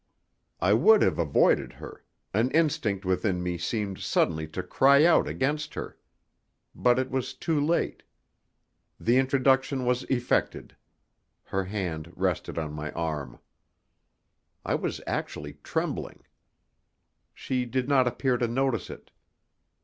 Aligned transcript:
I 0.59 0.73
would 0.73 1.03
have 1.03 1.19
avoided 1.19 1.73
her; 1.73 2.03
an 2.33 2.49
instinct 2.53 3.05
within 3.05 3.43
me 3.43 3.59
seemed 3.59 3.99
suddenly 3.99 4.47
to 4.47 4.63
cry 4.63 5.05
out 5.05 5.27
against 5.27 5.75
her. 5.75 5.95
But 6.73 6.97
it 6.97 7.11
was 7.11 7.35
too 7.35 7.61
late: 7.63 8.01
the 8.99 9.17
introduction 9.17 9.85
was 9.85 10.01
effected; 10.05 10.75
her 11.43 11.65
hand 11.65 12.11
rested 12.15 12.57
on 12.57 12.73
my 12.73 12.91
arm. 12.93 13.37
I 14.65 14.73
was 14.73 15.01
actually 15.05 15.59
trembling. 15.61 16.23
She 17.35 17.65
did 17.65 17.87
not 17.87 18.07
appear 18.07 18.37
to 18.39 18.47
notice 18.47 18.89
it. 18.89 19.11